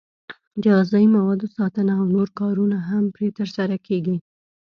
د 0.61 0.63
غذایي 0.77 1.07
موادو 1.15 1.47
ساتنه 1.57 1.91
او 1.99 2.03
نور 2.15 2.27
کارونه 2.39 2.77
هم 2.89 3.03
پرې 3.15 3.27
ترسره 3.37 3.75
کېږي. 3.87 4.17